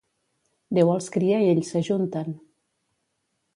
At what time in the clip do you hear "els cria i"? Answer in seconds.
0.93-1.51